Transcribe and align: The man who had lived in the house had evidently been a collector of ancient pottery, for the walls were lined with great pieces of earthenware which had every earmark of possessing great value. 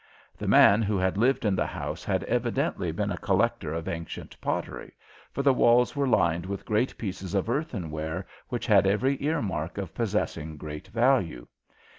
The 0.35 0.47
man 0.47 0.81
who 0.81 0.97
had 0.97 1.15
lived 1.15 1.45
in 1.45 1.55
the 1.55 1.67
house 1.67 2.03
had 2.03 2.23
evidently 2.23 2.91
been 2.91 3.11
a 3.11 3.19
collector 3.19 3.71
of 3.71 3.87
ancient 3.87 4.35
pottery, 4.41 4.93
for 5.31 5.43
the 5.43 5.53
walls 5.53 5.95
were 5.95 6.07
lined 6.07 6.47
with 6.47 6.65
great 6.65 6.97
pieces 6.97 7.35
of 7.35 7.47
earthenware 7.51 8.25
which 8.49 8.65
had 8.65 8.87
every 8.87 9.23
earmark 9.23 9.77
of 9.77 9.93
possessing 9.93 10.57
great 10.57 10.87
value. 10.87 11.45